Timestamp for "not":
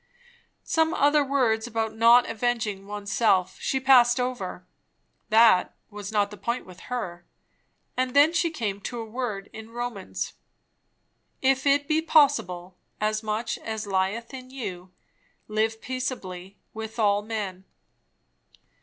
1.95-2.27, 6.11-6.31